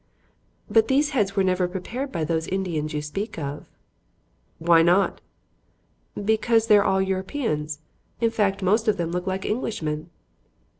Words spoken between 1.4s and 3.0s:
never prepared by those Indians